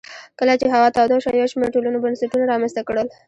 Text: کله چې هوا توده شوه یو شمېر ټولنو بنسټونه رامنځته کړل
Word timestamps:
کله 0.39 0.53
چې 0.59 0.65
هوا 0.73 0.89
توده 0.95 1.17
شوه 1.23 1.33
یو 1.39 1.51
شمېر 1.53 1.69
ټولنو 1.75 2.01
بنسټونه 2.03 2.43
رامنځته 2.51 2.81
کړل 2.87 3.07